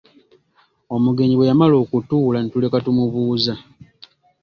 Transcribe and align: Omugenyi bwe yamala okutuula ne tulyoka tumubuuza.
Omugenyi 0.95 1.35
bwe 1.35 1.49
yamala 1.49 1.75
okutuula 1.83 2.37
ne 2.39 2.49
tulyoka 2.51 2.83
tumubuuza. 2.85 3.53